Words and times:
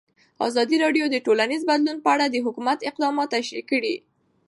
ازادي 0.47 0.75
راډیو 0.83 1.05
د 1.09 1.15
ټولنیز 1.25 1.61
بدلون 1.69 1.97
په 2.01 2.09
اړه 2.13 2.25
د 2.29 2.35
حکومت 2.45 2.79
اقدامات 2.89 3.27
تشریح 3.35 3.65
کړي. 3.71 3.95